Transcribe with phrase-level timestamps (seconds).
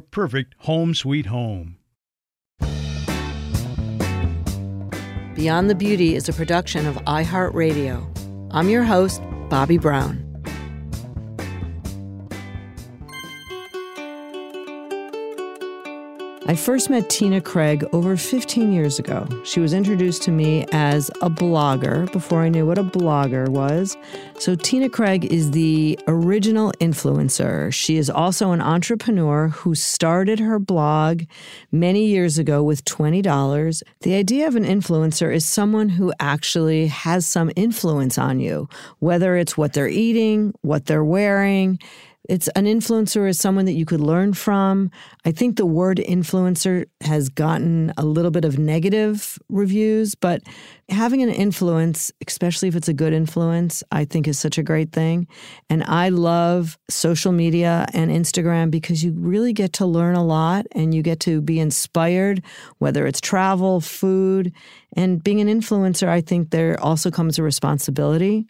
[0.00, 1.78] perfect home sweet home.
[5.34, 8.08] Beyond the Beauty is a production of iHeartRadio.
[8.52, 10.23] I'm your host, Bobbi Brown.
[16.46, 19.26] I first met Tina Craig over 15 years ago.
[19.44, 23.96] She was introduced to me as a blogger before I knew what a blogger was.
[24.38, 27.72] So, Tina Craig is the original influencer.
[27.72, 31.22] She is also an entrepreneur who started her blog
[31.72, 33.82] many years ago with $20.
[34.00, 38.68] The idea of an influencer is someone who actually has some influence on you,
[38.98, 41.78] whether it's what they're eating, what they're wearing
[42.28, 44.90] it's an influencer is someone that you could learn from.
[45.24, 50.42] I think the word influencer has gotten a little bit of negative reviews, but
[50.88, 54.92] having an influence, especially if it's a good influence, I think is such a great
[54.92, 55.26] thing.
[55.68, 60.66] And I love social media and Instagram because you really get to learn a lot
[60.72, 62.42] and you get to be inspired,
[62.78, 64.52] whether it's travel, food.
[64.96, 68.46] And being an influencer, I think there also comes a responsibility.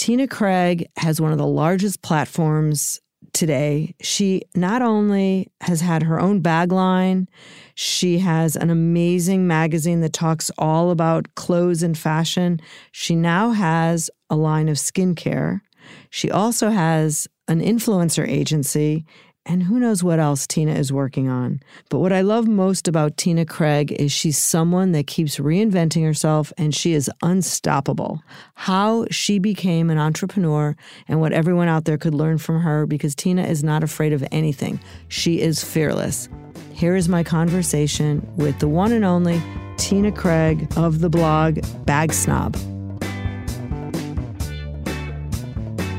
[0.00, 3.02] Tina Craig has one of the largest platforms
[3.34, 3.94] today.
[4.00, 7.28] She not only has had her own bag line,
[7.74, 12.62] she has an amazing magazine that talks all about clothes and fashion.
[12.92, 15.60] She now has a line of skincare.
[16.08, 19.04] She also has an influencer agency
[19.46, 21.60] and who knows what else Tina is working on.
[21.88, 26.52] But what I love most about Tina Craig is she's someone that keeps reinventing herself
[26.58, 28.22] and she is unstoppable.
[28.54, 30.76] How she became an entrepreneur
[31.08, 34.24] and what everyone out there could learn from her because Tina is not afraid of
[34.30, 34.78] anything.
[35.08, 36.28] She is fearless.
[36.72, 39.42] Here is my conversation with the one and only
[39.76, 42.56] Tina Craig of the blog Bag Snob.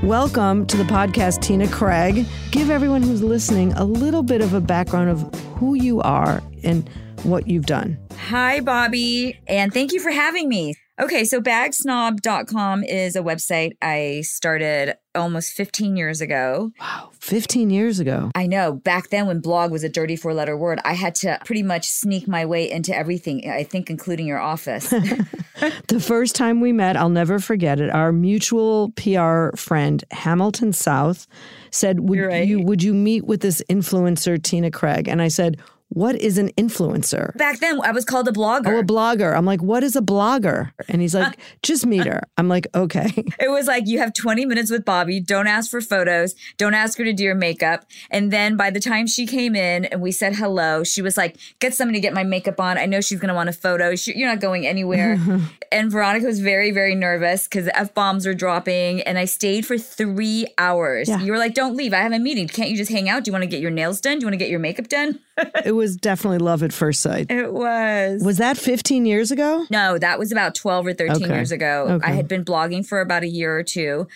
[0.03, 2.25] Welcome to the podcast, Tina Craig.
[2.49, 5.21] Give everyone who's listening a little bit of a background of
[5.57, 6.89] who you are and
[7.21, 7.99] what you've done.
[8.17, 10.73] Hi, Bobbi, and thank you for having me.
[11.01, 16.71] Okay, so bagsnob.com is a website I started almost 15 years ago.
[16.79, 18.29] Wow, 15 years ago.
[18.35, 18.73] I know.
[18.73, 21.87] Back then, when blog was a dirty four letter word, I had to pretty much
[21.87, 24.89] sneak my way into everything, I think, including your office.
[25.87, 27.89] the first time we met, I'll never forget it.
[27.89, 31.25] Our mutual PR friend, Hamilton South,
[31.71, 32.47] said, Would, right.
[32.47, 35.07] you, would you meet with this influencer, Tina Craig?
[35.07, 35.57] And I said,
[35.93, 37.35] what is an influencer?
[37.37, 38.67] Back then, I was called a blogger.
[38.67, 39.35] Oh, a blogger.
[39.35, 40.71] I'm like, what is a blogger?
[40.87, 42.21] And he's like, just meet her.
[42.37, 43.11] I'm like, okay.
[43.39, 45.25] It was like, you have 20 minutes with Bobbi.
[45.25, 46.33] Don't ask for photos.
[46.57, 47.85] Don't ask her to do your makeup.
[48.09, 51.37] And then by the time she came in and we said hello, she was like,
[51.59, 52.77] get somebody to get my makeup on.
[52.77, 53.95] I know she's going to want a photo.
[53.95, 55.19] She, you're not going anywhere.
[55.73, 59.01] and Veronica was very, very nervous because F bombs were dropping.
[59.01, 61.09] And I stayed for three hours.
[61.09, 61.19] Yeah.
[61.19, 61.93] You were like, don't leave.
[61.93, 62.47] I have a meeting.
[62.47, 63.25] Can't you just hang out?
[63.25, 64.19] Do you want to get your nails done?
[64.19, 65.19] Do you want to get your makeup done?
[65.65, 67.29] it was definitely love at first sight.
[67.31, 68.23] It was.
[68.23, 69.65] Was that 15 years ago?
[69.69, 71.33] No, that was about 12 or 13 Okay.
[71.33, 71.87] years ago.
[71.89, 72.11] Okay.
[72.11, 74.07] I had been blogging for about a year or two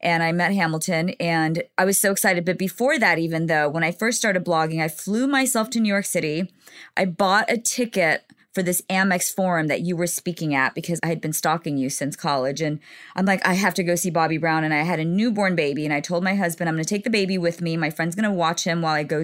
[0.00, 2.44] and I met Hamilton and I was so excited.
[2.44, 5.88] But before that, even though, when I first started blogging, I flew myself to New
[5.88, 6.50] York City.
[6.96, 11.06] I bought a ticket for this Amex forum that you were speaking at because I
[11.06, 12.60] had been stalking you since college.
[12.60, 12.80] And
[13.14, 14.64] I'm like, I have to go see Bobbi Brown.
[14.64, 15.84] And I had a newborn baby.
[15.84, 17.76] And I told my husband, I'm going to take the baby with me.
[17.76, 19.22] My friend's going to watch him while I go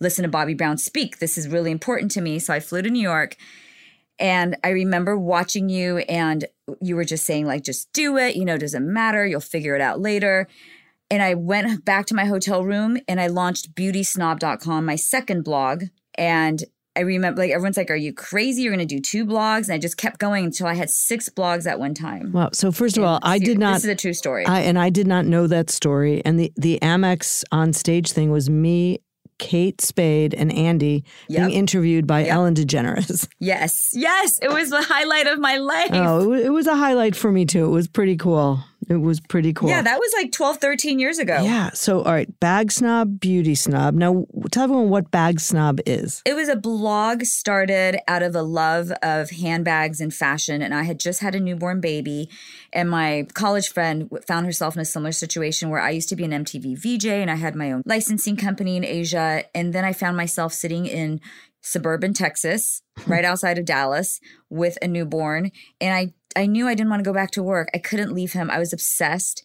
[0.00, 1.18] listen to Bobbi Brown speak.
[1.18, 2.38] This is really important to me.
[2.38, 3.36] So I flew to New York.
[4.20, 6.44] And I remember watching you, and
[6.80, 8.34] you were just saying, like, just do it.
[8.34, 9.24] You know, doesn't matter.
[9.24, 10.48] You'll figure it out later.
[11.10, 15.84] And I went back to my hotel room and I launched beautysnob.com, my second blog.
[16.16, 16.64] And
[16.98, 18.62] I remember like everyone's like, Are you crazy?
[18.62, 19.64] You're gonna do two blogs?
[19.68, 22.32] And I just kept going until I had six blogs at one time.
[22.32, 22.50] Wow.
[22.52, 24.44] So first of all, I did not This is a true story.
[24.46, 26.20] I, and I did not know that story.
[26.24, 28.98] And the, the Amex on stage thing was me,
[29.38, 31.46] Kate Spade, and Andy Yep.
[31.46, 32.32] being interviewed by Yep.
[32.34, 33.28] Ellen DeGeneres.
[33.38, 34.38] yes, yes.
[34.42, 35.90] It was the highlight of my life.
[35.92, 37.64] Oh, it was a highlight for me too.
[37.64, 38.58] It was pretty cool.
[38.88, 39.68] It was pretty cool.
[39.68, 41.42] Yeah, that was like 12, 13 years ago.
[41.42, 41.70] Yeah.
[41.74, 43.94] So, all right, bag snob, beauty snob.
[43.94, 46.22] Now, tell everyone what bag snob is.
[46.24, 50.62] It was a blog started out of a love of handbags and fashion.
[50.62, 52.30] And I had just had a newborn baby.
[52.72, 56.24] And my college friend found herself in a similar situation where I used to be
[56.24, 59.44] an MTV VJ and I had my own licensing company in Asia.
[59.54, 61.20] And then I found myself sitting in
[61.60, 65.50] suburban Texas, right outside of Dallas, with a newborn.
[65.80, 67.68] And I, I knew I didn't want to go back to work.
[67.74, 68.50] I couldn't leave him.
[68.50, 69.42] I was obsessed.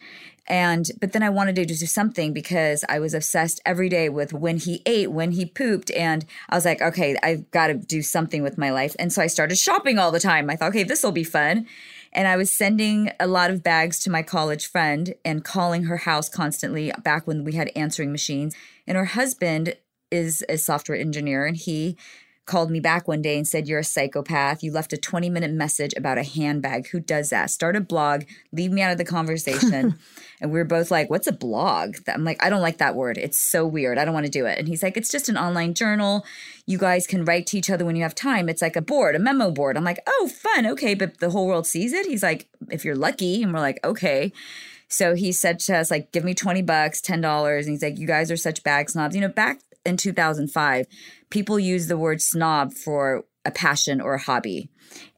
[0.47, 4.33] And but then I wanted to do something because I was obsessed every day with
[4.33, 8.01] when he ate, when he pooped, and I was like, okay, I've got to do
[8.01, 8.95] something with my life.
[8.99, 10.49] And so I started shopping all the time.
[10.49, 11.65] I thought, okay, this will be fun.
[12.11, 15.97] And I was sending a lot of bags to my college friend and calling her
[15.97, 18.55] house constantly back when we had answering machines.
[18.85, 19.75] And her husband
[20.11, 21.97] is a software engineer and he
[22.45, 24.63] called me back one day and said, You're a psychopath.
[24.63, 26.87] You left a 20 minute message about a handbag.
[26.87, 27.49] Who does that?
[27.49, 29.97] Start a blog, leave me out of the conversation.
[30.41, 31.97] and we were both like, What's a blog?
[32.07, 33.17] I'm like, I don't like that word.
[33.17, 33.97] It's so weird.
[33.97, 34.59] I don't want to do it.
[34.59, 36.25] And he's like, It's just an online journal.
[36.65, 38.49] You guys can write to each other when you have time.
[38.49, 39.77] It's like a board, a memo board.
[39.77, 40.65] I'm like, Oh, fun.
[40.67, 40.93] Okay.
[40.93, 42.05] But the whole world sees it.
[42.05, 43.43] He's like, If you're lucky.
[43.43, 44.33] And we're like, Okay.
[44.89, 47.59] So he said to us, like, give me 20 bucks, $10.
[47.59, 49.15] And he's like, you guys are such bag snobs.
[49.15, 50.85] You know, back in 2005,
[51.33, 54.69] people use the word snob for a passion or a hobby.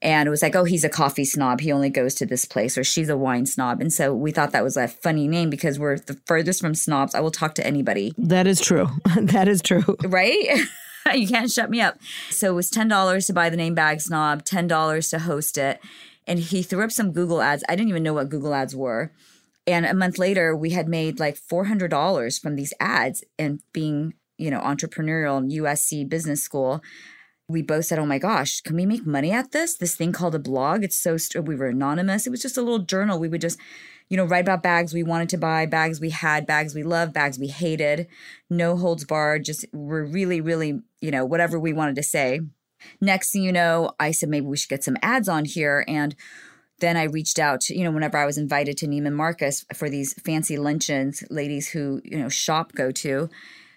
[0.02, 1.60] And it was like, oh, he's a coffee snob.
[1.60, 3.82] He only goes to this place, or she's a wine snob.
[3.82, 7.14] And so we thought that was a funny name because we're the furthest from snobs.
[7.14, 8.88] I will talk to anybody, That is true.
[9.20, 9.84] that is true.
[10.06, 10.62] right?
[11.14, 11.98] you can't shut me up.
[12.30, 15.82] So it was $10 to buy the name Bag Snob, $10 to host it.
[16.26, 17.66] And he threw up some Google ads.
[17.68, 19.12] I didn't even know what Google ads were.
[19.68, 24.52] And a month later, we had made like $400 from these ads and being, you
[24.52, 26.82] know, entrepreneurial USC business school.
[27.48, 29.76] We both said, Oh my gosh, can we make money at this?
[29.76, 30.84] This thing called a blog.
[30.84, 32.26] It's so, st- we were anonymous.
[32.26, 33.20] It was just a little journal.
[33.20, 33.60] We would just,
[34.10, 37.14] you know, write about bags we wanted to buy, bags we had, bags we loved,
[37.14, 38.08] bags we hated,
[38.50, 39.46] no holds barred.
[39.46, 42.42] Just, we're really, really, you know, whatever we wanted to say.
[43.00, 45.86] Next thing you know, I said, maybe we should get some ads on here.
[45.88, 46.16] And
[46.80, 49.90] then I reached out to, you know, whenever I was invited to Neiman Marcus for
[49.90, 53.30] these fancy luncheons, ladies who, you know, shop go to.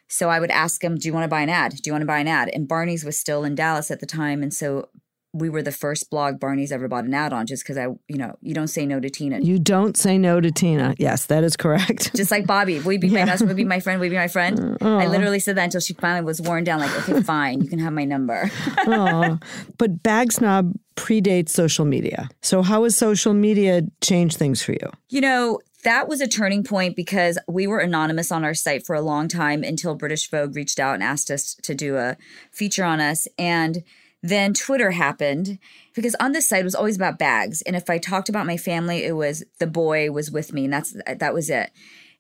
[0.09, 1.73] So I would ask him, Do you want to buy an ad?
[1.73, 2.51] Do you want to buy an ad?
[2.53, 4.43] And Barney's was still in Dallas at the time.
[4.43, 4.89] And so
[5.35, 8.17] we were the first blog Barney's ever bought an ad on just because I, you
[8.17, 9.41] know, you don't say no to Tina.
[9.41, 10.95] You don't say no to Tina.
[10.99, 12.15] Yes, that is correct.
[12.17, 13.43] just like Bobbi, you be my best?
[13.43, 14.03] Will you be my friend?
[14.03, 14.79] You be my friend?
[14.81, 16.81] I literally said that until she finally was worn down.
[16.81, 18.51] Like, okay, fine, you can have my number.
[19.79, 22.29] But bag snob predates social media.
[22.43, 24.91] So how has social media changed things for you?
[25.11, 28.95] You know, that was a turning point because we were anonymous on our site for
[28.95, 32.17] a long time until British Vogue reached out and asked us to do a
[32.51, 33.29] feature on us.
[33.39, 33.85] And
[34.23, 35.59] then Twitter happened
[35.95, 37.63] because on this site it was always about bags.
[37.63, 40.73] And if I talked about my family, it was the boy was with me and
[40.73, 41.71] that's that was it.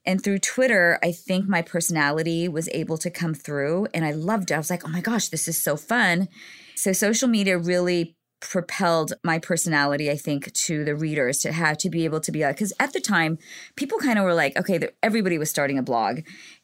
[0.06, 4.50] And through Twitter, I think my personality was able to come through and I loved
[4.50, 4.54] it.
[4.54, 6.28] I was like, oh my gosh, this is so fun.
[6.76, 11.90] So social media really propelled my personality i think to the readers to have to
[11.90, 13.38] be able to be uh, like because at the time
[13.76, 16.21] people kind of were like okay everybody was starting a blog.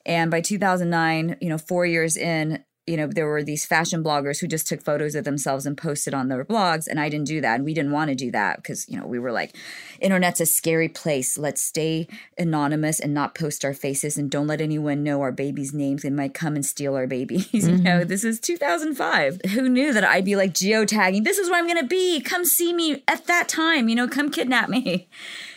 [0.07, 4.41] And by 2009 you know four years in you know there were these fashion bloggers
[4.41, 7.41] who just took photos of themselves and posted on their blogs and i didn't do
[7.41, 9.55] that and we didn't want to do that because you know we were like
[10.01, 11.37] internet's a scary place.
[11.37, 12.07] Let's stay
[12.39, 16.03] anonymous and not post our faces and don't let anyone know our babies names.
[16.03, 17.35] They might come and steal our babies.
[17.65, 18.09] You know mm-hmm.
[18.09, 21.87] this is 2005 who knew that i'd be like geotagging this is where i'm gonna
[21.87, 22.21] be.
[22.21, 23.89] Come see me at that time.
[23.89, 25.09] You know come kidnap me.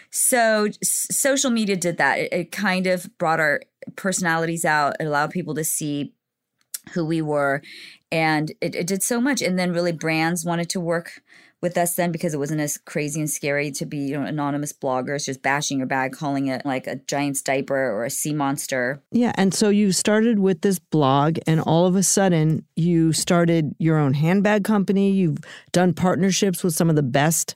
[0.09, 2.19] So s- social media did that.
[2.19, 3.61] It, it kind of brought our
[3.95, 4.95] personalities out.
[4.99, 6.13] It allowed people to see
[6.93, 7.61] who we were
[8.11, 11.21] and it, it did so much and then really brands wanted to work
[11.61, 14.71] with us then because it wasn't as crazy and scary to be, you know, anonymous
[14.71, 19.01] bloggers just bashing your bag, calling it like a giant's diaper or a sea monster.
[19.11, 19.31] Yeah.
[19.35, 23.97] And so you started with this blog, and all of a sudden you started your
[23.97, 25.11] own handbag company.
[25.11, 25.39] You've
[25.71, 27.55] done partnerships with some of the best,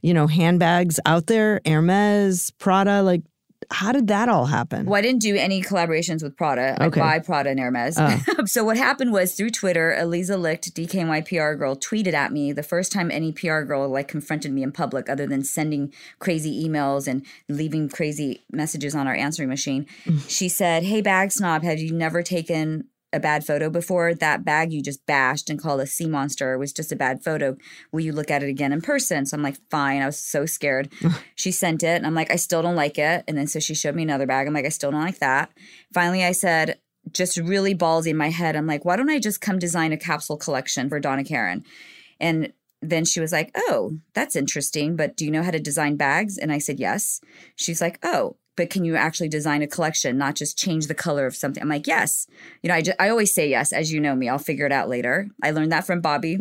[0.00, 3.02] you know, handbags out there Hermes, Prada.
[3.02, 3.22] Like,
[3.70, 4.86] how did that all happen?
[4.86, 6.82] Well, I didn't do any collaborations with Prada.
[6.82, 7.00] Okay.
[7.00, 7.96] I buy Prada and Hermes.
[7.98, 8.44] Oh.
[8.46, 12.62] so what happened was through Twitter, Eliza Licht, DKNY PR girl, tweeted at me the
[12.62, 17.06] first time any PR girl like confronted me in public, other than sending crazy emails
[17.06, 19.86] and leaving crazy messages on our answering machine.
[20.04, 20.28] Mm.
[20.28, 24.72] she said, "Hey, bag snob, have you never taken?" A bad photo before that bag
[24.72, 27.56] you just bashed and called a sea monster was just a bad photo.
[27.90, 29.26] Will you look at it again in person?
[29.26, 30.00] So I'm like, fine.
[30.00, 30.92] I was so scared.
[31.34, 33.24] she sent it and I'm like, I still don't like it.
[33.26, 34.46] And then so she showed me another bag.
[34.46, 35.50] I'm like, I still don't like that.
[35.92, 36.78] Finally, I said,
[37.12, 38.56] just really ballsy in my head.
[38.56, 41.64] I'm like, why don't I just come design a capsule collection for Donna Karan?
[42.20, 42.52] And
[42.82, 44.96] then she was like, oh, that's interesting.
[44.96, 46.38] But do you know how to design bags?
[46.38, 47.20] And I said, yes.
[47.56, 51.24] She's like, oh, but can you actually design a collection, not just change the color
[51.24, 51.62] of something?
[51.62, 52.26] I'm like, yes.
[52.62, 54.28] You know, I, just, I always say yes, as you know me.
[54.28, 55.30] I'll figure it out later.
[55.42, 56.38] I learned that from Bobbi.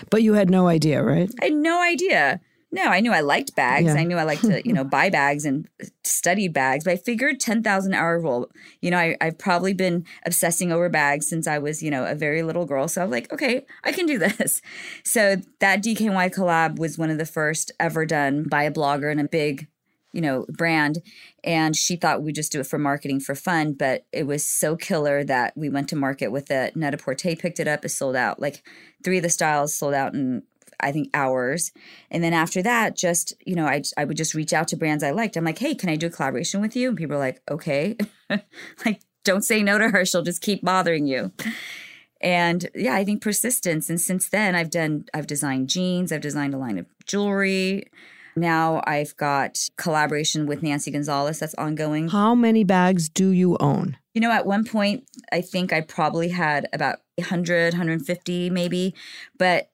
[0.10, 1.32] but you had no idea, right?
[1.40, 2.40] I had no idea.
[2.72, 3.86] No, I knew I liked bags.
[3.86, 3.94] Yeah.
[3.94, 5.68] I knew I liked to, you know, buy bags and
[6.02, 6.82] study bags.
[6.82, 8.50] But I figured 10,000 hour rule.
[8.80, 12.16] You know, I, I've probably been obsessing over bags since I was, you know, a
[12.16, 12.88] very little girl.
[12.88, 14.60] So I'm like, okay, I can do this.
[15.04, 19.20] So that DKNY collab was one of the first ever done by a blogger and
[19.20, 19.68] a big
[20.12, 21.02] you know, brand.
[21.44, 24.76] And she thought we'd just do it for marketing for fun, but it was so
[24.76, 26.76] killer that we went to market with it.
[26.76, 28.40] Net a Porter picked it up, it sold out.
[28.40, 28.62] Like
[29.04, 30.42] three of the styles sold out in
[30.82, 31.72] I think hours.
[32.10, 35.04] And then after that, just, you know, I, I would just reach out to brands
[35.04, 35.36] I liked.
[35.36, 36.88] I'm like, hey, can I do a collaboration with you?
[36.88, 37.96] And people are like, okay.
[38.86, 40.04] like, don't say no to her.
[40.04, 41.32] She'll just keep bothering you.
[42.20, 43.88] And yeah, I think persistence.
[43.88, 47.90] And since then, I've done, I've designed jeans, I've designed a line of jewelry.
[48.36, 52.08] Now I've got collaboration with Nancy Gonzalez that's ongoing.
[52.08, 53.96] How many bags do you own?
[54.14, 58.94] You know, at one point, I think I probably had about 100, 150 maybe.
[59.38, 59.70] But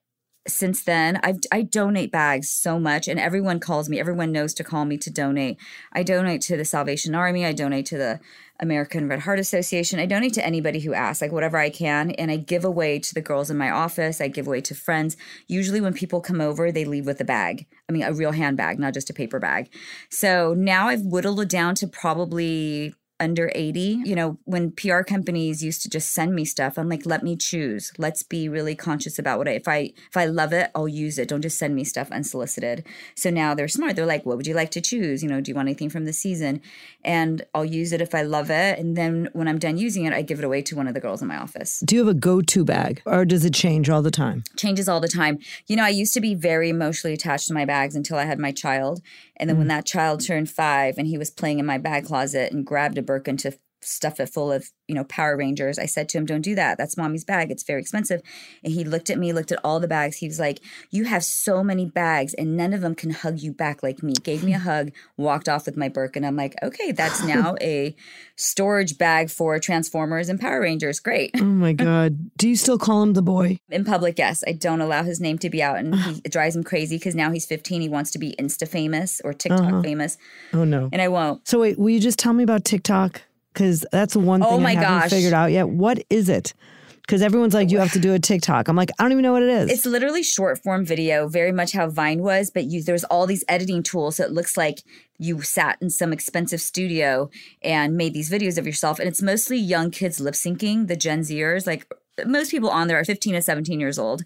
[0.47, 3.99] since then, I've, I donate bags so much, and everyone calls me.
[3.99, 5.59] Everyone knows to call me to donate.
[5.93, 7.45] I donate to the Salvation Army.
[7.45, 8.21] I donate to the
[8.59, 9.99] American Red Heart Association.
[9.99, 13.15] I donate to anybody who asks, like whatever I can, and I give away to
[13.15, 14.21] the girls in my office.
[14.21, 15.17] I give away to friends.
[15.47, 17.67] Usually, when people come over, they leave with a bag.
[17.88, 19.69] I mean, a real handbag, not just a paper bag.
[20.11, 25.63] So now I've whittled it down to probably under 80 you know when pr companies
[25.63, 27.93] used to just send me stuff i'm like let me choose.
[27.99, 31.19] Let's be really conscious about what i if i if i love it i'll use
[31.19, 31.29] it.
[31.29, 32.85] Don't just send me stuff unsolicited.
[33.15, 33.97] So now they're smart.
[33.97, 35.23] They're like what would you like to choose?
[35.23, 36.61] You know do you want anything from the season?
[37.05, 38.79] And i'll use it if i love it.
[38.79, 41.01] And then when i'm done using it i give it away to one of the
[41.01, 41.81] girls in my office.
[41.81, 44.45] Do you have a go to bag or does it change all the time?
[44.57, 45.39] changes all the time.
[45.67, 48.39] You know, I used to be very emotionally attached to my bags until I had
[48.39, 49.01] my child.
[49.37, 49.71] And then when mm.
[49.71, 53.03] that child turned five and he was playing in my bag closet and grabbed a
[53.07, 53.53] Birkin to
[53.87, 56.76] stuff it full of, you know, Power Rangers, I said to him, Don't do that.
[56.78, 57.50] That's mommy's bag.
[57.50, 58.21] It's very expensive.
[58.64, 60.16] And he looked at me, looked at all the bags.
[60.16, 63.52] He was like, You have so many bags and none of them can hug you
[63.52, 64.12] back like me.
[64.23, 66.16] Gave me a hug, walked off with my Burke.
[66.16, 67.95] And I'm like, Okay, that's now a
[68.37, 71.00] storage bag for Transformers and Power Rangers.
[71.00, 71.31] Great.
[71.37, 72.31] Oh my God.
[72.37, 73.59] Do you still call him the boy?
[73.71, 74.43] In public, yes.
[74.47, 77.14] I don't allow his name to be out, and he, it drives him crazy because
[77.14, 77.81] now he's 15.
[77.81, 79.83] He wants to be Insta famous or TikTok Uh-huh.
[79.83, 80.19] famous,
[80.52, 80.88] Oh no.
[80.93, 81.47] and I won't.
[81.49, 83.23] So wait, will you just tell me about TikTok?
[83.57, 85.11] Because that's the one oh thing Oh my I haven't gosh.
[85.11, 85.71] figured out yet.
[85.71, 86.53] What is it?
[87.01, 88.69] Because everyone's like, you have to do a TikTok.
[88.69, 89.71] I'm like, I don't even know what it is.
[89.71, 93.45] It's literally short form video, very much how Vine was, but you, there's all these
[93.49, 94.83] editing tools, so it looks like
[95.17, 97.31] you sat in some expensive studio
[97.63, 101.21] and made these videos of yourself, and it's mostly young kids lip syncing, the Gen
[101.21, 101.87] Zers, like.
[102.25, 104.23] Most people on there are 15 to 17 years old,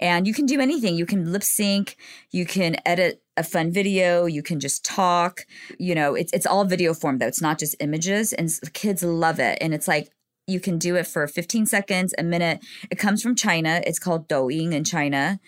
[0.00, 0.96] and you can do anything.
[0.96, 1.96] You can lip sync,
[2.30, 5.46] you can edit a fun video, you can just talk.
[5.78, 7.26] You know, it's it's all video form though.
[7.26, 9.58] It's not just images, and kids love it.
[9.60, 10.10] And it's like
[10.46, 12.64] you can do it for 15 seconds, a minute.
[12.90, 13.82] It comes from China.
[13.86, 15.40] It's called Douyin in China.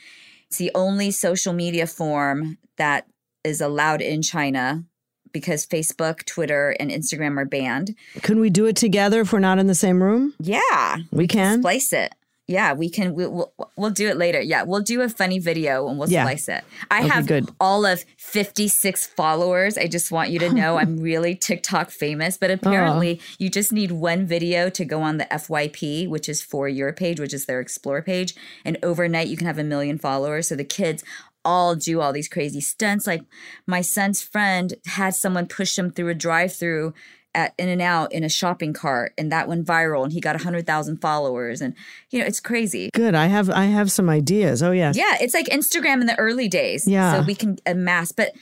[0.49, 3.07] It's the only social media form that
[3.45, 4.85] is allowed in China
[5.32, 7.94] because Facebook, Twitter, and Instagram are banned.
[8.23, 10.35] Can we do it together if we're not in the same room?
[10.40, 11.61] Yeah, We can.
[11.61, 12.12] splice it.
[12.50, 13.12] Yeah, we can.
[13.12, 14.40] We, we'll we'll do it later.
[14.40, 16.25] Yeah, we'll do a funny video and we'll Yeah.
[16.25, 16.64] splice it.
[16.90, 17.50] I Okay, have good.
[17.61, 19.76] all of fifty six followers.
[19.76, 22.38] I just want you to know I'm really TikTok famous.
[22.38, 23.35] But apparently, oh.
[23.38, 27.20] you just need one video to go on the FYP, which is for your page,
[27.20, 30.49] which is their explore page, and overnight you can have a million followers.
[30.49, 31.04] So the kids
[31.45, 33.07] all do all these crazy stunts.
[33.07, 33.23] Like
[33.66, 36.95] my son's friend had someone push him through a drive through
[37.35, 40.40] at In and Out in a shopping cart, and that went viral, and he got
[40.40, 41.75] hundred thousand followers, and
[42.11, 42.90] you know it's crazy.
[42.95, 43.14] Good.
[43.14, 44.62] I have I have some ideas.
[44.62, 46.87] Oh yeah, Yeah, it's like Instagram in the early days.
[46.88, 47.21] Yeah.
[47.21, 48.33] so we can amass, but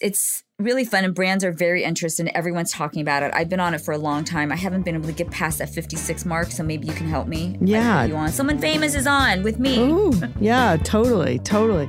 [0.00, 3.32] it's really fun, and brands are very interested, and everyone's talking about it.
[3.34, 4.52] I've been on it for a long time.
[4.52, 7.08] I haven't been able to get past that fifty six mark, so maybe you can
[7.08, 7.56] help me.
[7.60, 8.04] Yeah.
[8.04, 8.28] you on.
[8.30, 9.80] Someone famous is on with me.
[9.80, 11.88] Ooh, yeah, totally, totally.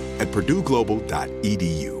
[0.21, 2.00] at purdueglobal.edu.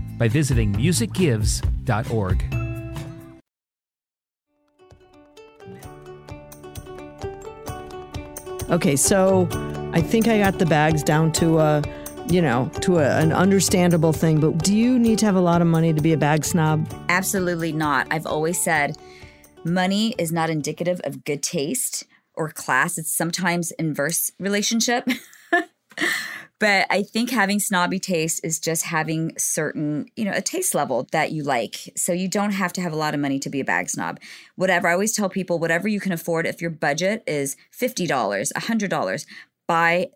[0.21, 2.43] by visiting musicgives.org.
[8.69, 9.49] Okay, so
[9.93, 11.81] I think I got the bags down to a,
[12.27, 14.39] you know, to a, an understandable thing.
[14.39, 16.87] But do you need to have a lot of money to be a bag snob?
[17.09, 18.05] Absolutely not.
[18.11, 18.97] I've always said
[19.65, 22.03] money is not indicative of good taste
[22.35, 22.99] or class.
[22.99, 25.09] It's sometimes inverse relationship.
[26.61, 31.07] but I think having snobby taste is just having certain, you know, a taste level
[31.11, 31.91] that you like.
[31.97, 34.19] So you don't have to have a lot of money to be a bag snob.
[34.57, 38.07] Whatever, I always tell people, whatever you can afford, if your budget is $50,
[38.53, 39.25] $100,
[39.67, 40.11] buy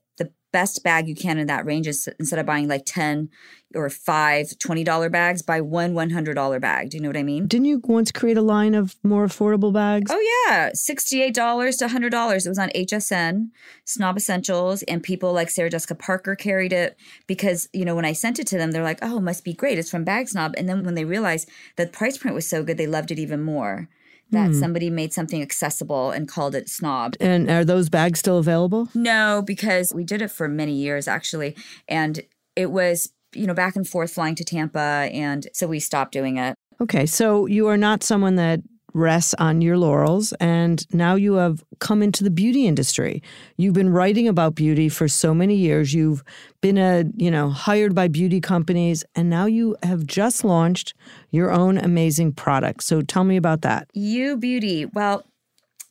[0.55, 3.27] best bag you can in that range is instead of buying like 10
[3.75, 6.89] or five $20 bags, buy one $100 bag.
[6.89, 7.45] Do you know what I mean?
[7.45, 10.09] Didn't you once create a line of more affordable bags?
[10.09, 12.45] Oh yeah, sixty-eight dollars to hundred dollars.
[12.45, 13.49] It was on HSN,
[13.83, 18.13] Snob Essentials, and people like Sarah Jessica Parker carried it because you know when I
[18.13, 19.77] sent it to them, they're like, "Oh, it must be great.
[19.77, 22.63] It's from Bag Snob." And then when they realized that the price print was so
[22.63, 23.89] good, they loved it even more.
[24.31, 24.59] That hmm.
[24.59, 27.15] somebody made something accessible and called it Snob.
[27.19, 28.89] And are those bags still available?
[28.95, 31.55] No, because we did it for many years actually,
[31.87, 32.21] and
[32.55, 36.37] it was you know back and forth flying to Tampa, and so we stopped doing
[36.37, 36.55] it.
[36.81, 38.61] Okay, so you are not someone that
[38.95, 43.21] rests on your laurels and now you have come into the beauty industry.
[43.57, 45.93] You've been writing about beauty for so many years.
[45.93, 46.23] You've
[46.61, 50.93] been a, you know, hired by beauty companies and now you have just launched
[51.29, 52.83] your own amazing product.
[52.83, 53.89] So tell me about that.
[53.93, 54.85] U Beauty.
[54.85, 55.25] Well,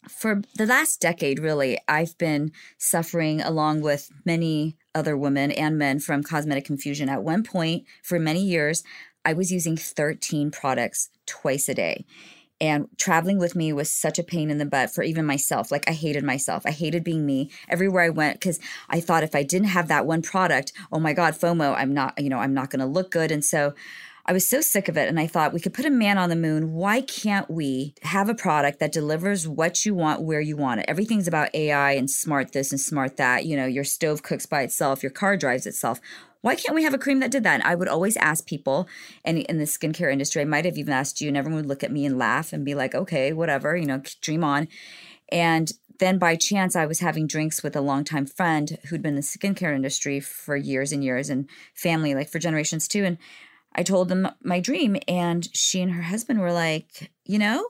[0.09, 6.01] for the last decade, really, I've been suffering along with many other women and men
[6.01, 7.09] from cosmetic confusion.
[7.09, 8.83] At one point, for many years,
[9.25, 12.05] I was using 13 products twice a day.
[12.65, 15.71] And traveling with me was such a pain in the butt for even myself.
[15.71, 16.63] Like, I hated myself.
[16.65, 20.07] I hated being me everywhere I went because I thought if I didn't have that
[20.07, 23.11] one product, oh my God, FOMO, I'm not, you know, I'm not going to look
[23.11, 23.31] good.
[23.31, 23.75] And so,
[24.27, 25.07] I was so sick of it.
[25.07, 26.73] And I thought we could put a man on the moon.
[26.73, 30.87] Why can't we have a product that delivers what you want where you want it?
[30.89, 33.45] Everything's about AI and smart this and smart that.
[33.45, 36.01] You know, your stove cooks by itself, your car drives itself.
[36.45, 37.55] Why can't we have a cream that did that?
[37.55, 38.87] And I would always ask people,
[39.25, 41.83] and in the skincare industry, I might have even asked you, and everyone would look
[41.83, 44.69] at me and laugh and be like, okay, whatever, you know, dream on.
[45.33, 49.17] And then by chance, I was having drinks with a longtime friend who'd been in
[49.17, 53.07] the skincare industry for years and years and family, like for generations too.
[53.07, 53.17] And
[53.75, 57.69] I told them my dream, and she and her husband were like, you know,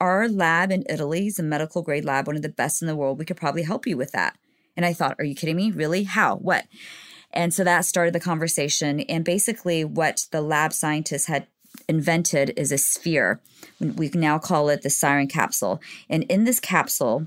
[0.00, 2.96] our lab in Italy is a medical grade lab, one of the best in the
[2.96, 3.20] world.
[3.20, 4.36] We could probably help you with that.
[4.76, 5.70] And I thought, are you kidding me?
[5.70, 6.02] Really?
[6.02, 6.34] How?
[6.34, 6.64] What?
[7.32, 9.00] And so that started the conversation.
[9.00, 11.46] And basically, what the lab scientists had
[11.88, 13.40] invented is a sphere.
[13.80, 15.80] We now call it the siren capsule.
[16.08, 17.26] And in this capsule,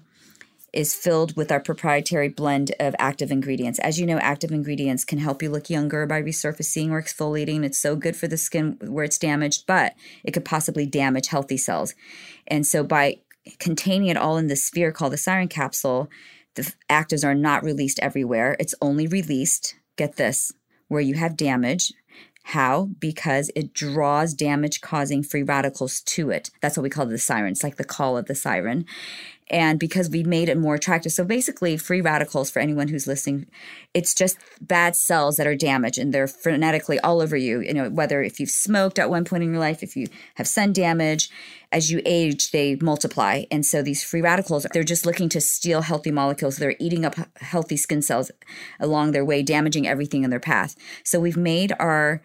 [0.73, 3.77] is filled with our proprietary blend of active ingredients.
[3.79, 7.63] As you know, active ingredients can help you look younger by resurfacing or exfoliating.
[7.63, 11.57] It's so good for the skin where it's damaged, but it could possibly damage healthy
[11.57, 11.93] cells.
[12.47, 13.19] And so by
[13.59, 16.09] containing it all in this sphere called the siren capsule,
[16.55, 18.55] the actives are not released everywhere.
[18.59, 20.51] It's only released, get this,
[20.87, 21.93] where you have damage.
[22.47, 22.89] How?
[22.99, 26.51] Because it draws damage causing free radicals to it.
[26.61, 27.53] That's what we call the siren.
[27.53, 28.85] It's like the call of the siren
[29.49, 31.11] and because we made it more attractive.
[31.11, 33.47] So basically, free radicals for anyone who's listening,
[33.93, 37.61] it's just bad cells that are damaged and they're frenetically all over you.
[37.61, 40.47] You know, whether if you've smoked at one point in your life, if you have
[40.47, 41.29] sun damage,
[41.71, 43.43] as you age, they multiply.
[43.49, 46.57] And so these free radicals, they're just looking to steal healthy molecules.
[46.57, 48.31] They're eating up healthy skin cells
[48.79, 50.75] along their way, damaging everything in their path.
[51.03, 52.21] So we've made our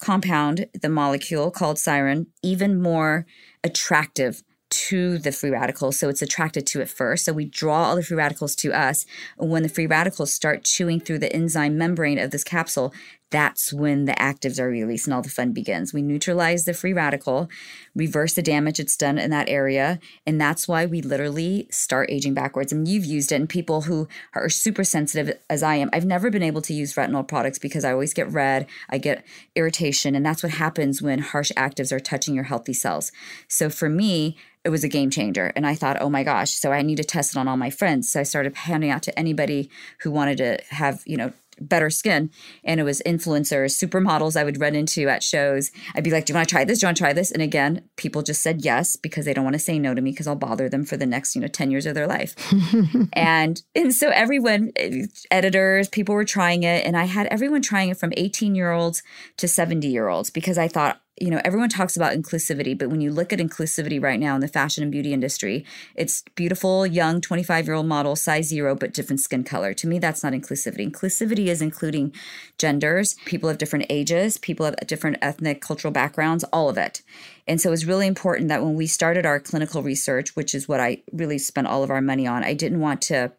[0.00, 3.26] compound, the molecule called siren, even more
[3.64, 5.98] attractive to the free radicals.
[5.98, 7.24] So it's attracted to it first.
[7.24, 9.06] So we draw all the free radicals to us.
[9.38, 12.92] And when the free radicals start chewing through the enzyme membrane of this capsule,
[13.32, 15.92] that's when the actives are released and all the fun begins.
[15.92, 17.48] We neutralize the free radical,
[17.94, 19.98] reverse the damage it's done in that area.
[20.26, 22.72] And that's why we literally start aging backwards.
[22.72, 26.30] And you've used it, and people who are super sensitive as I am, I've never
[26.30, 29.24] been able to use retinol products because I always get red, I get
[29.56, 30.14] irritation.
[30.14, 33.10] And that's what happens when harsh actives are touching your healthy cells.
[33.48, 35.52] So for me, it was a game changer.
[35.56, 37.70] And I thought, oh my gosh, so I need to test it on all my
[37.70, 38.12] friends.
[38.12, 39.68] So I started handing out to anybody
[40.02, 42.30] who wanted to have, you know, better skin.
[42.64, 45.70] And it was influencers, supermodels I would run into at shows.
[45.94, 46.80] I'd be like, Do you want to try this?
[46.80, 47.30] Do you want to try this?
[47.30, 50.10] And again, people just said yes because they don't want to say no to me
[50.12, 52.34] because I'll bother them for the next, you know, 10 years of their life.
[53.12, 56.86] and and so everyone, eh, editors, people were trying it.
[56.86, 59.02] And I had everyone trying it from 18 year olds
[59.36, 63.02] to 70 year olds because I thought, you know, everyone talks about inclusivity, but when
[63.02, 67.20] you look at inclusivity right now in the fashion and beauty industry, it's beautiful, young,
[67.20, 69.74] 25 year old model, size zero, but different skin color.
[69.74, 70.90] To me, that's not inclusivity.
[70.90, 72.14] Inclusivity is including
[72.56, 77.02] genders, people of different ages, people of different ethnic, cultural backgrounds, all of it.
[77.46, 80.80] And so it's really important that when we started our clinical research, which is what
[80.80, 83.32] I really spent all of our money on, I didn't want to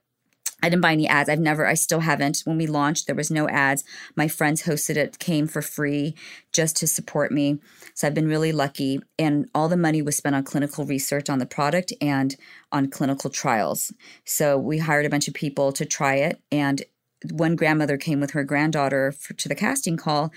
[0.63, 1.27] I didn't buy any ads.
[1.27, 2.41] I've never, I still haven't.
[2.45, 3.83] When we launched, there was no ads.
[4.15, 6.15] My friends hosted it, came for free
[6.53, 7.59] just to support me.
[7.93, 9.01] So I've been really lucky.
[9.19, 12.37] And all the money was spent on clinical research on the product and
[12.71, 13.93] on clinical trials.
[14.23, 16.41] So we hired a bunch of people to try it.
[16.49, 16.81] And
[17.29, 20.31] one grandmother came with her granddaughter for, to the casting call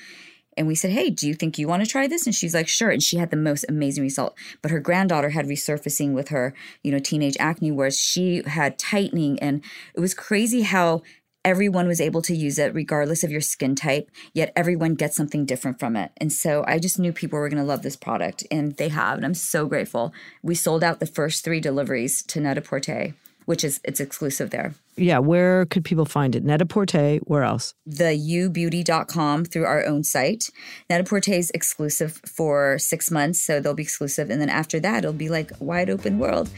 [0.57, 2.27] and we said, Hey, do you think you want to try this?
[2.27, 2.91] And she's like, Sure.
[2.91, 4.37] And she had the most amazing result.
[4.63, 9.39] But her granddaughter had resurfacing with her, you know, teenage acne, whereas she had tightening.
[9.41, 9.63] And
[9.95, 11.03] it was crazy how
[11.47, 15.47] everyone was able to use it regardless of your skin type, yet everyone gets something
[15.47, 16.11] different from it.
[16.17, 19.17] And so I just knew people were going to love this product, and they have.
[19.17, 20.13] And I'm so grateful.
[20.43, 23.15] We sold out the first three deliveries to Net-a-Porter
[23.47, 24.75] which is it's exclusive there.
[24.97, 26.45] Yeah, where could people find it?
[26.45, 27.75] Net-a-Porter, where else?
[27.85, 30.51] The ubeauty.com through our own site.
[30.89, 34.31] Net-a-Porter is exclusive for six months, so they'll be exclusive.
[34.31, 36.51] And then after that, it'll be like wide open world.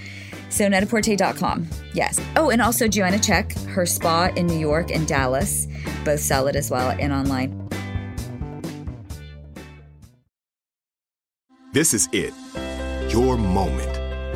[0.50, 1.68] So net-a-porter.com.
[1.92, 2.20] Yes.
[2.36, 5.66] Oh, and also Joanna Czech, her spa in New York and Dallas,
[6.04, 7.68] both sell it as well and online.
[11.72, 12.32] This is it.
[13.12, 13.87] Your moment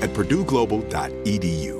[0.00, 1.79] at purdueglobal.edu.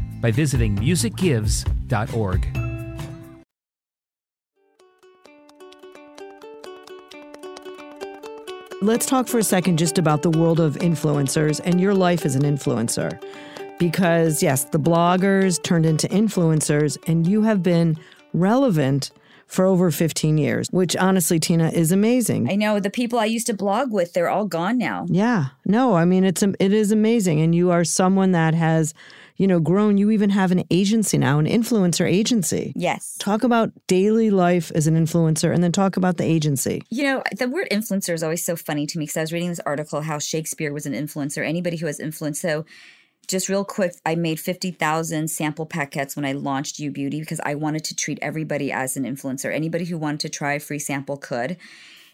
[0.21, 2.47] by visiting musicgives.org.
[8.83, 12.35] Let's talk for a second just about the world of influencers and your life as
[12.35, 13.21] an influencer.
[13.77, 17.95] Because, yes, the bloggers turned into influencers, and you have been
[18.33, 19.11] relevant
[19.51, 22.49] for over 15 years, which honestly, Tina, is amazing.
[22.49, 25.05] I know the people I used to blog with, they're all gone now.
[25.09, 25.47] Yeah.
[25.65, 27.41] No, I mean, it's um, it is amazing.
[27.41, 28.93] And you are someone that has
[29.41, 29.97] you know, grown.
[29.97, 32.73] You even have an agency now, an influencer agency.
[32.75, 33.15] Yes.
[33.17, 36.83] Talk about daily life as an influencer and then talk about the agency.
[36.91, 39.49] You know, the word influencer is always so funny to me because I was reading
[39.49, 42.39] this article how Shakespeare was an influencer, anybody who has influence.
[42.39, 42.65] So,
[43.31, 47.55] just real quick, I made 50,000 sample packets when I launched U Beauty because I
[47.55, 49.53] wanted to treat everybody as an influencer.
[49.53, 51.57] Anybody who wanted to try a free sample could.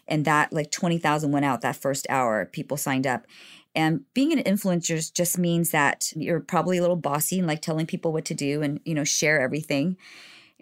[0.06, 2.46] And that, like 20,000 went out that first hour.
[2.46, 3.26] People signed up.
[3.74, 7.86] And being an influencer just means that you're probably a little bossy and like telling
[7.86, 9.96] people what to do and, you know, share everything.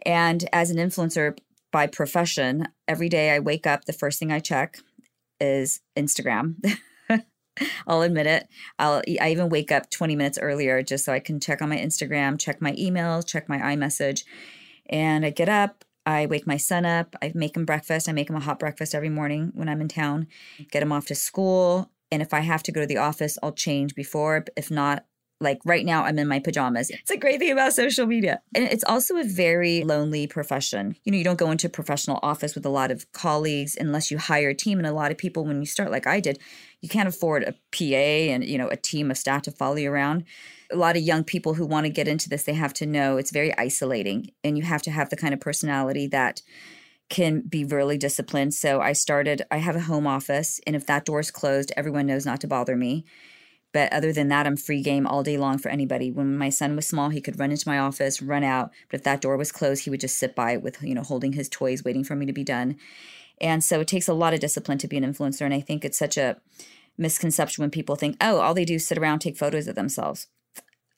[0.04, 1.38] And as an influencer
[1.70, 4.78] by profession, every day I wake up, the first thing I check
[5.38, 6.56] is Instagram.
[7.86, 8.48] I'll admit it.
[8.78, 11.76] I'll I even wake up 20 minutes earlier just so I can check on my
[11.76, 14.24] Instagram, check my emails, check my iMessage.
[14.88, 18.08] And I get up, I wake my son up, I make him breakfast.
[18.08, 20.28] I make him a hot breakfast every morning when I'm in town,
[20.70, 21.90] get him off to school.
[22.12, 24.44] And if I have to go to the office, I'll change before.
[24.56, 25.04] If not,
[25.40, 26.90] like right now, I'm in my pajamas.
[26.90, 28.40] It's a great thing about social media.
[28.54, 30.96] And it's also a very lonely profession.
[31.04, 34.10] You know, you don't go into a professional office with a lot of colleagues unless
[34.10, 34.78] you hire a team.
[34.78, 36.38] And a lot of people, when you start like I did,
[36.86, 39.90] you can't afford a PA and, you know, a team of staff to follow you
[39.90, 40.22] around.
[40.70, 43.16] A lot of young people who want to get into this, they have to know
[43.16, 44.30] it's very isolating.
[44.44, 46.42] And you have to have the kind of personality that
[47.08, 48.54] can be really disciplined.
[48.54, 52.06] So I started, I have a home office, and if that door is closed, everyone
[52.06, 53.04] knows not to bother me.
[53.72, 56.12] But other than that, I'm free game all day long for anybody.
[56.12, 58.70] When my son was small, he could run into my office, run out.
[58.88, 61.32] But if that door was closed, he would just sit by with, you know, holding
[61.32, 62.76] his toys, waiting for me to be done.
[63.40, 65.42] And so it takes a lot of discipline to be an influencer.
[65.42, 66.40] And I think it's such a
[66.98, 70.28] misconception when people think, oh, all they do is sit around, take photos of themselves.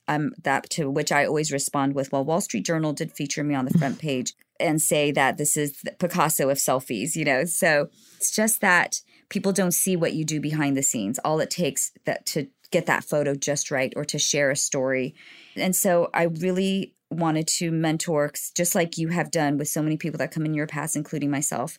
[0.06, 3.54] Um, that to which I always respond with, well, Wall Street Journal did feature me
[3.54, 7.44] on the front page and say that this is Picasso of selfies, you know.
[7.44, 11.18] So it's just that people don't see what you do behind the scenes.
[11.18, 15.14] All it takes that to get that photo just right or to share a story.
[15.56, 19.96] And so I really wanted to mentor just like you have done with so many
[19.96, 21.78] people that come in your past including myself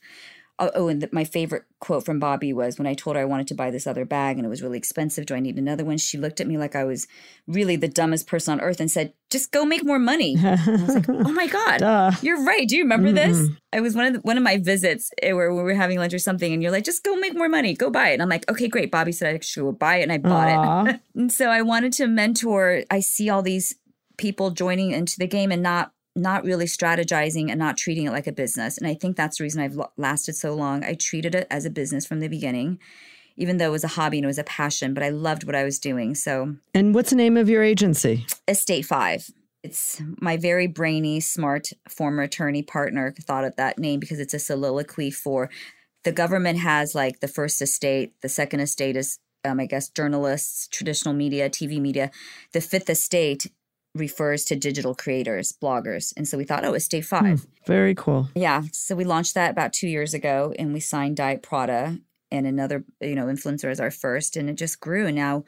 [0.61, 3.25] Oh, oh, and the, my favorite quote from Bobbi was when I told her I
[3.25, 5.25] wanted to buy this other bag and it was really expensive.
[5.25, 5.97] Do I need another one?
[5.97, 7.07] She looked at me like I was
[7.47, 10.95] really the dumbest person on earth and said, "Just go make more money." I was
[10.95, 12.11] like, "Oh my god, Duh.
[12.21, 13.31] you're right." Do you remember mm-hmm.
[13.31, 13.49] this?
[13.71, 16.13] It was one of the, one of my visits eh, where we were having lunch
[16.13, 18.29] or something, and you're like, "Just go make more money, go buy it." And I'm
[18.29, 20.93] like, "Okay, great." Bobbi said I should go buy it, and I bought Aww.
[20.93, 20.99] it.
[21.15, 22.83] and so I wanted to mentor.
[22.91, 23.75] I see all these
[24.17, 28.27] people joining into the game and not not really strategizing and not treating it like
[28.27, 28.77] a business.
[28.77, 30.83] And I think that's the reason I've lasted so long.
[30.83, 32.79] I treated it as a business from the beginning,
[33.37, 35.55] even though it was a hobby and it was a passion, but I loved what
[35.55, 36.15] I was doing.
[36.15, 38.25] So, and what's the name of your agency?
[38.47, 39.29] Estate Five.
[39.61, 44.39] It's my very brainy, smart former attorney partner thought of that name because it's a
[44.39, 45.49] soliloquy for
[46.05, 50.67] the government has like the first estate, the second estate is um, I guess journalists,
[50.67, 52.11] traditional media, TV media.
[52.53, 53.47] The fifth estate
[53.95, 56.13] refers to digital creators, bloggers.
[56.15, 57.47] And so we thought, oh, it's day hmm, Five.
[57.65, 58.29] very cool.
[58.35, 58.63] Yeah.
[58.71, 61.99] So we launched that about two years ago and we signed Diet Prada
[62.31, 64.37] and another, you know, influencer as our first.
[64.37, 65.07] And it just grew.
[65.07, 65.43] And now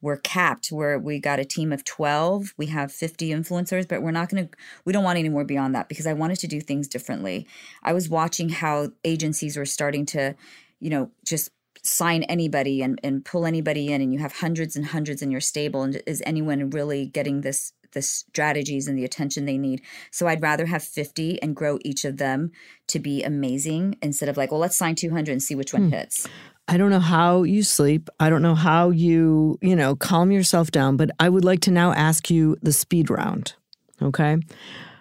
[0.00, 2.54] we're capped where we got a team of 12.
[2.56, 5.74] We have 50 influencers, but we're not going to, we don't want any more beyond
[5.74, 7.46] that because I wanted to do things differently.
[7.82, 10.36] I was watching how agencies were starting to,
[10.80, 11.50] you know, just
[11.82, 15.40] sign anybody and, and pull anybody in and you have hundreds and hundreds in your
[15.40, 20.26] stable and is anyone really getting this the strategies and the attention they need so
[20.26, 22.50] i'd rather have 50 and grow each of them
[22.86, 25.92] to be amazing instead of like well let's sign 200 and see which one hmm.
[25.92, 26.28] hits
[26.70, 28.10] I don't know how you sleep.
[28.20, 31.70] I don't know how you, you know, calm yourself down, but I would like to
[31.70, 33.54] now ask you the speed round.
[34.02, 34.36] Okay.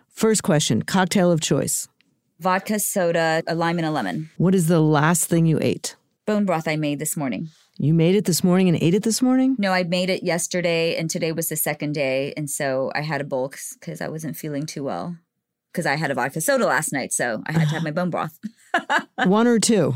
[0.08, 1.90] First question cocktail of choice.
[2.40, 5.97] vodka soda a lime and a lemon What is the last thing you ate?
[6.28, 9.22] Bone broth i made this morning You made it this morning and ate it this
[9.22, 9.56] morning?
[9.58, 13.22] no i made it yesterday and today was the second day and so i had
[13.22, 15.16] a bowl because i wasn't feeling too well
[15.72, 18.10] because i had a vodka soda last night so i had to have my bone
[18.10, 18.38] broth
[19.26, 19.94] One or two?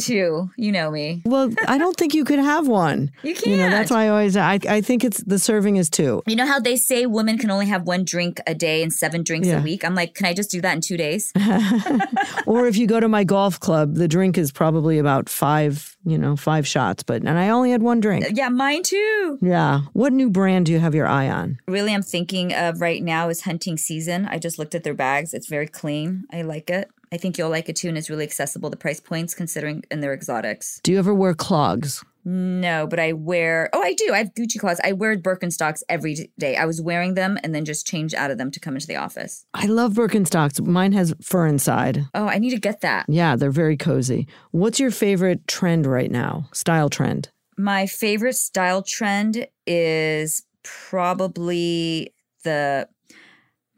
[0.00, 3.10] two you know me Well, I don't think you could have one.
[3.22, 6.22] You You know, that's why I always, I, I think it's the serving is two.
[6.26, 9.22] You know how they say women can only have one drink a day and seven
[9.22, 9.60] drinks Yeah.
[9.60, 9.84] a week?
[9.84, 11.32] I'm like, can I just do that in two days?
[12.46, 16.18] or if you go to my golf club, the drink is probably about five, you
[16.18, 17.02] know, five shots.
[17.02, 18.26] But, and I only had one drink.
[18.32, 19.38] yeah, mine too.
[19.40, 19.82] Yeah.
[19.92, 21.58] What new brand do you have your eye on?
[21.68, 24.26] Really, I'm thinking of right now is hunting season.
[24.26, 25.32] I just looked at their bags.
[25.34, 26.24] It's very clean.
[26.32, 26.90] I like it.
[27.12, 28.70] I think you'll like it too, and it's really accessible.
[28.70, 30.80] The price points, considering, and they're exotics.
[30.82, 32.02] Do you ever wear clogs?
[32.24, 33.68] No, but I wear.
[33.72, 34.12] Oh, I do.
[34.14, 34.80] I have Gucci clogs.
[34.82, 36.56] I wear Birkenstocks every day.
[36.56, 38.96] I was wearing them and then just changed out of them to come into the
[38.96, 39.44] office.
[39.52, 40.64] I love Birkenstocks.
[40.64, 42.06] Mine has fur inside.
[42.14, 43.06] Oh, I need to get that.
[43.08, 44.28] Yeah, they're very cozy.
[44.52, 46.48] What's your favorite trend right now?
[46.52, 47.30] Style trend?
[47.58, 52.88] My favorite style trend is probably the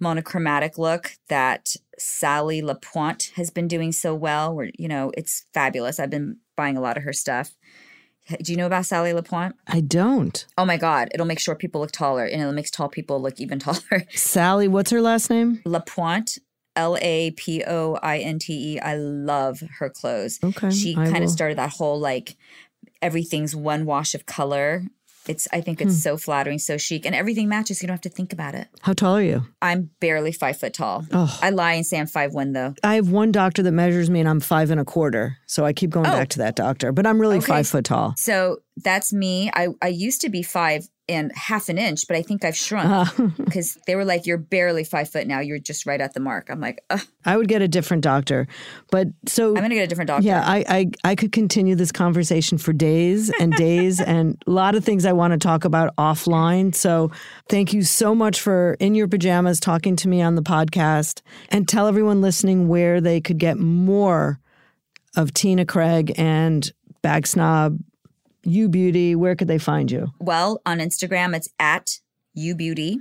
[0.01, 4.55] monochromatic look that Sally Lapointe has been doing so well.
[4.55, 5.99] Where you know it's fabulous.
[6.01, 7.57] I've been buying a lot of her stuff.
[8.43, 9.55] Do you know about Sally Lapointe?
[9.67, 10.47] I don't.
[10.57, 11.09] Oh my God!
[11.13, 14.05] It'll make short people look taller, and it'll make tall people look even taller.
[14.15, 15.61] Sally, what's her last name?
[15.67, 16.39] Lapointe,
[16.77, 18.81] L A P O I N T E.
[18.81, 20.41] I love her clothes.
[20.43, 22.37] Okay, She kind of started that whole like
[23.03, 24.85] everything's one wash of color.
[25.29, 25.99] It's I think it's Hmm.
[26.01, 27.81] so flattering, so chic, and everything matches.
[27.83, 28.69] You don't have to think about it.
[28.83, 29.47] How tall are you?
[29.63, 31.07] I'm barely five foot tall.
[31.13, 31.39] Oh.
[31.43, 32.75] I lie and say I'm five one though.
[32.83, 35.39] I have one doctor that measures me and I'm five and a quarter.
[35.47, 36.11] So I keep going Oh.
[36.13, 37.47] back to that doctor, but I'm really Okay.
[37.47, 38.15] five foot tall.
[38.17, 39.51] So that's me.
[39.55, 43.05] I I used to be five and half an inch, but I think I've Uh,
[43.05, 45.41] shrunk because they were like, "You're barely five foot now.
[45.41, 48.47] You're just right at the mark." I'm like, Ugh, I would get a different doctor.
[48.91, 50.27] But so I'm gonna get a different doctor.
[50.27, 54.75] Yeah, I, I I could continue this conversation for days and days and a lot
[54.75, 56.75] of things I want to talk about offline.
[56.75, 57.11] So
[57.49, 61.69] thank you so much for in your pajamas talking to me on the podcast and
[61.69, 64.41] tell everyone listening where they could get more
[65.17, 67.79] of Tina Craig and Bag Snob,
[68.47, 69.15] U Beauty.
[69.15, 70.09] Where could they find you?
[70.21, 71.99] Well, on Instagram, it's at
[72.35, 72.99] U Beauty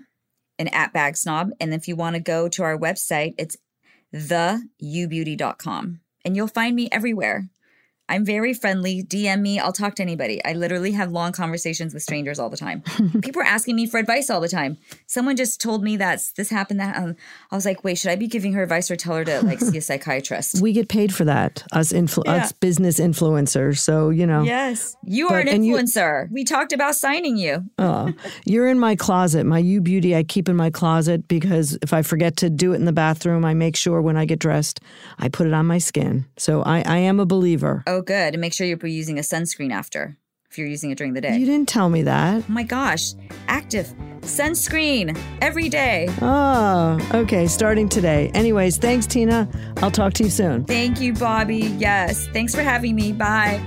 [0.58, 1.50] and at bag snob.
[1.60, 3.58] And if you want to go to our website, it's
[4.14, 6.00] theubeauty.com.
[6.26, 7.50] And you'll find me everywhere.
[8.10, 9.02] I'm very friendly.
[9.02, 9.60] DM me.
[9.60, 10.44] I'll talk to anybody.
[10.44, 12.82] I literally have long conversations with strangers all the time.
[13.22, 14.78] People are asking me for advice all the time.
[15.08, 16.80] Someone just told me that this happened.
[16.82, 17.16] That um,
[17.50, 19.60] I was like, wait, should I be giving her advice or tell her to like
[19.62, 20.62] see a psychiatrist?
[20.62, 22.44] We get paid for that, us influ- Yeah.
[22.44, 23.78] us business influencers.
[23.80, 24.44] So, you know.
[24.44, 26.30] Yes, you are an and you- influencer.
[26.32, 27.64] we talked about signing you.
[27.78, 28.12] Oh,
[28.46, 29.46] you're in my closet.
[29.46, 32.76] My U Beauty I keep in my closet because if I forget to do it
[32.76, 34.82] in the bathroom, I make sure when I get dressed,
[35.20, 36.26] I put it on my skin.
[36.38, 37.84] So I, I am a believer.
[37.94, 38.34] Oh, good.
[38.34, 40.18] And make sure you're using a sunscreen after
[40.50, 41.38] if you're using it during the day.
[41.38, 42.44] You didn't tell me that.
[42.48, 43.14] oh my gosh,
[43.48, 43.88] active
[44.22, 46.10] sunscreen every day.
[46.22, 47.46] Oh, okay.
[47.46, 48.32] Starting today.
[48.34, 49.48] Anyways, thanks, Tina.
[49.78, 50.66] I'll talk to you soon.
[50.66, 51.80] Thank you, Bobbi.
[51.80, 52.28] Yes.
[52.30, 53.12] Thanks for having me.
[53.12, 53.62] Bye.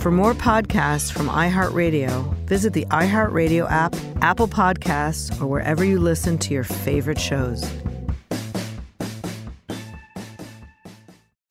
[0.00, 6.38] For more podcasts from iHeartRadio, visit the iHeartRadio app, Apple Podcasts, or wherever you listen
[6.38, 7.68] to your favorite shows.